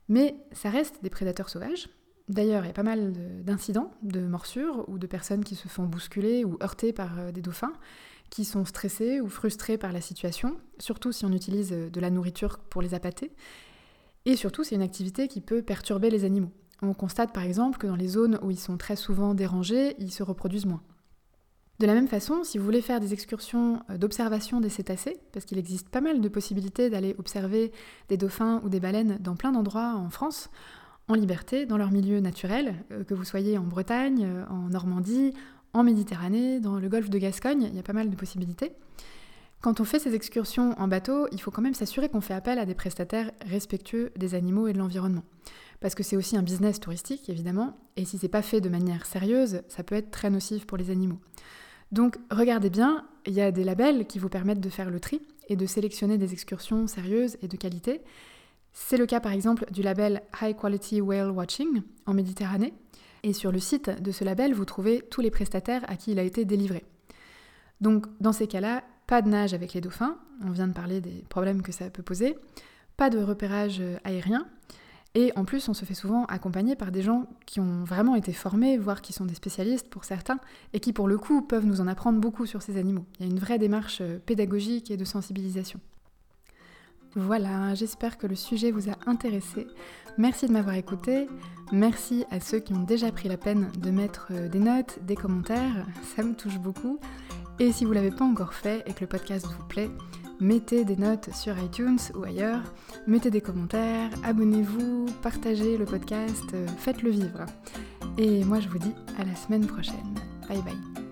Mais 0.07 0.37
ça 0.53 0.71
reste 0.71 1.03
des 1.03 1.11
prédateurs 1.11 1.49
sauvages. 1.49 1.89
D'ailleurs, 2.29 2.63
il 2.63 2.69
y 2.69 2.71
a 2.71 2.73
pas 2.73 2.81
mal 2.81 3.13
d'incidents, 3.43 3.91
de 4.01 4.21
morsures 4.21 4.89
ou 4.89 4.97
de 4.97 5.05
personnes 5.05 5.43
qui 5.43 5.53
se 5.53 5.67
font 5.67 5.85
bousculer 5.85 6.43
ou 6.45 6.57
heurter 6.63 6.93
par 6.93 7.19
euh, 7.19 7.31
des 7.31 7.43
dauphins, 7.43 7.73
qui 8.31 8.43
sont 8.43 8.65
stressés 8.65 9.21
ou 9.21 9.29
frustrés 9.29 9.77
par 9.77 9.91
la 9.91 10.01
situation, 10.01 10.57
surtout 10.79 11.11
si 11.11 11.25
on 11.25 11.31
utilise 11.31 11.69
de 11.69 11.99
la 11.99 12.09
nourriture 12.09 12.57
pour 12.57 12.81
les 12.81 12.95
appâter. 12.95 13.31
Et 14.25 14.35
surtout, 14.35 14.63
c'est 14.63 14.73
une 14.73 14.81
activité 14.81 15.27
qui 15.27 15.41
peut 15.41 15.61
perturber 15.61 16.09
les 16.09 16.25
animaux. 16.25 16.51
On 16.81 16.93
constate 16.93 17.33
par 17.33 17.43
exemple 17.43 17.77
que 17.77 17.87
dans 17.87 17.95
les 17.95 18.07
zones 18.07 18.39
où 18.41 18.51
ils 18.51 18.59
sont 18.59 18.77
très 18.77 18.95
souvent 18.95 19.33
dérangés, 19.33 19.95
ils 19.99 20.11
se 20.11 20.23
reproduisent 20.23 20.65
moins. 20.65 20.81
De 21.79 21.85
la 21.85 21.93
même 21.93 22.09
façon, 22.09 22.43
si 22.43 22.57
vous 22.57 22.65
voulez 22.65 22.81
faire 22.81 22.99
des 22.99 23.13
excursions 23.13 23.81
euh, 23.89 23.97
d'observation 23.97 24.59
des 24.59 24.69
cétacés, 24.69 25.17
parce 25.31 25.45
qu'il 25.45 25.57
existe 25.57 25.87
pas 25.87 26.01
mal 26.01 26.19
de 26.19 26.27
possibilités 26.27 26.89
d'aller 26.89 27.15
observer 27.17 27.71
des 28.09 28.17
dauphins 28.17 28.61
ou 28.65 28.69
des 28.69 28.81
baleines 28.81 29.17
dans 29.21 29.37
plein 29.37 29.53
d'endroits 29.53 29.95
en 29.95 30.09
France, 30.09 30.49
en 31.07 31.13
liberté, 31.13 31.65
dans 31.65 31.77
leur 31.77 31.91
milieu 31.91 32.19
naturel, 32.19 32.75
euh, 32.91 33.05
que 33.05 33.13
vous 33.13 33.23
soyez 33.23 33.57
en 33.57 33.63
Bretagne, 33.63 34.25
euh, 34.25 34.45
en 34.49 34.69
Normandie, 34.69 35.33
en 35.71 35.83
Méditerranée, 35.83 36.59
dans 36.59 36.79
le 36.79 36.89
golfe 36.89 37.09
de 37.09 37.17
Gascogne, 37.17 37.69
il 37.71 37.75
y 37.75 37.79
a 37.79 37.83
pas 37.83 37.93
mal 37.93 38.09
de 38.09 38.15
possibilités. 38.15 38.73
Quand 39.61 39.81
on 39.81 39.83
fait 39.83 39.99
ces 39.99 40.15
excursions 40.15 40.73
en 40.79 40.87
bateau, 40.87 41.27
il 41.31 41.41
faut 41.41 41.51
quand 41.51 41.61
même 41.61 41.73
s'assurer 41.73 42.09
qu'on 42.09 42.21
fait 42.21 42.33
appel 42.33 42.59
à 42.59 42.65
des 42.65 42.75
prestataires 42.75 43.31
respectueux 43.45 44.11
des 44.15 44.35
animaux 44.35 44.67
et 44.67 44.73
de 44.73 44.77
l'environnement 44.77 45.23
parce 45.79 45.95
que 45.95 46.03
c'est 46.03 46.17
aussi 46.17 46.35
un 46.35 46.41
business 46.41 46.79
touristique, 46.79 47.29
évidemment, 47.29 47.77
et 47.95 48.05
si 48.05 48.17
c'est 48.17 48.27
pas 48.27 48.41
fait 48.41 48.61
de 48.61 48.69
manière 48.69 49.05
sérieuse, 49.05 49.61
ça 49.69 49.83
peut 49.83 49.95
être 49.95 50.11
très 50.11 50.29
nocif 50.29 50.65
pour 50.65 50.77
les 50.77 50.91
animaux. 50.91 51.19
Donc 51.91 52.17
regardez 52.29 52.69
bien, 52.69 53.05
il 53.25 53.33
y 53.33 53.41
a 53.41 53.51
des 53.51 53.63
labels 53.63 54.05
qui 54.05 54.19
vous 54.19 54.29
permettent 54.29 54.59
de 54.59 54.69
faire 54.69 54.89
le 54.89 54.99
tri 54.99 55.21
et 55.47 55.55
de 55.55 55.65
sélectionner 55.65 56.17
des 56.17 56.33
excursions 56.33 56.85
sérieuses 56.85 57.37
et 57.41 57.47
de 57.47 57.57
qualité. 57.57 58.01
C'est 58.73 58.97
le 58.97 59.05
cas 59.05 59.19
par 59.19 59.31
exemple 59.31 59.65
du 59.71 59.81
label 59.81 60.21
High 60.41 60.55
Quality 60.55 61.01
Whale 61.01 61.31
Watching 61.31 61.81
en 62.05 62.13
Méditerranée. 62.13 62.73
Et 63.23 63.33
sur 63.33 63.51
le 63.51 63.59
site 63.59 64.01
de 64.01 64.11
ce 64.11 64.23
label, 64.23 64.53
vous 64.53 64.65
trouvez 64.65 65.01
tous 65.01 65.21
les 65.21 65.31
prestataires 65.31 65.83
à 65.87 65.95
qui 65.95 66.11
il 66.11 66.19
a 66.19 66.23
été 66.23 66.45
délivré. 66.45 66.85
Donc 67.81 68.05
dans 68.21 68.31
ces 68.31 68.47
cas-là, 68.47 68.83
pas 69.09 69.23
de 69.23 69.29
nage 69.29 69.55
avec 69.55 69.73
les 69.73 69.81
dauphins, 69.81 70.17
on 70.45 70.51
vient 70.51 70.67
de 70.67 70.73
parler 70.73 71.01
des 71.01 71.23
problèmes 71.29 71.63
que 71.63 71.71
ça 71.71 71.89
peut 71.89 72.03
poser, 72.03 72.37
pas 72.95 73.09
de 73.09 73.17
repérage 73.17 73.81
aérien, 74.03 74.45
et 75.15 75.31
en 75.35 75.43
plus, 75.43 75.67
on 75.67 75.73
se 75.73 75.85
fait 75.85 75.95
souvent 75.95 76.25
accompagner 76.25 76.75
par 76.75 76.91
des 76.91 77.01
gens 77.01 77.25
qui 77.47 77.59
ont 77.59 77.83
vraiment 77.83 78.15
été 78.15 78.31
formés, 78.31 78.77
voire 78.77 79.01
qui 79.01 79.11
sont 79.11 79.25
des 79.25 79.33
spécialistes 79.33 79.89
pour 79.89 80.03
certains, 80.03 80.39
et 80.73 80.79
qui 80.79 80.93
pour 80.93 81.07
le 81.07 81.17
coup 81.17 81.41
peuvent 81.41 81.65
nous 81.65 81.81
en 81.81 81.87
apprendre 81.87 82.19
beaucoup 82.19 82.45
sur 82.45 82.61
ces 82.61 82.77
animaux. 82.77 83.05
Il 83.19 83.25
y 83.25 83.29
a 83.29 83.31
une 83.31 83.39
vraie 83.39 83.57
démarche 83.57 84.01
euh, 84.01 84.19
pédagogique 84.23 84.91
et 84.91 84.97
de 84.97 85.05
sensibilisation. 85.05 85.79
Voilà, 87.15 87.73
j'espère 87.73 88.19
que 88.19 88.27
le 88.27 88.35
sujet 88.35 88.69
vous 88.69 88.87
a 88.87 88.93
intéressé. 89.07 89.65
Merci 90.19 90.45
de 90.45 90.51
m'avoir 90.51 90.75
écouté. 90.75 91.27
Merci 91.71 92.25
à 92.29 92.39
ceux 92.39 92.59
qui 92.59 92.73
ont 92.73 92.83
déjà 92.83 93.11
pris 93.11 93.29
la 93.29 93.37
peine 93.37 93.71
de 93.79 93.89
mettre 93.89 94.27
euh, 94.29 94.47
des 94.47 94.59
notes, 94.59 94.99
des 95.01 95.15
commentaires. 95.15 95.87
Ça 96.15 96.21
me 96.21 96.35
touche 96.35 96.59
beaucoup. 96.59 96.99
Et 97.59 97.71
si 97.71 97.83
vous 97.83 97.91
ne 97.91 97.95
l'avez 97.95 98.11
pas 98.11 98.25
encore 98.25 98.53
fait 98.53 98.83
et 98.87 98.93
que 98.93 99.01
le 99.01 99.07
podcast 99.07 99.45
vous 99.45 99.67
plaît, 99.67 99.89
mettez 100.39 100.85
des 100.85 100.95
notes 100.95 101.29
sur 101.33 101.57
iTunes 101.59 101.99
ou 102.15 102.23
ailleurs, 102.23 102.61
mettez 103.05 103.29
des 103.29 103.41
commentaires, 103.41 104.09
abonnez-vous, 104.23 105.07
partagez 105.21 105.77
le 105.77 105.85
podcast, 105.85 106.45
euh, 106.53 106.65
faites-le 106.77 107.09
vivre. 107.09 107.45
Et 108.17 108.43
moi 108.45 108.59
je 108.59 108.69
vous 108.69 108.79
dis 108.79 108.93
à 109.17 109.25
la 109.25 109.35
semaine 109.35 109.65
prochaine. 109.65 110.15
Bye 110.47 110.61
bye. 110.61 111.08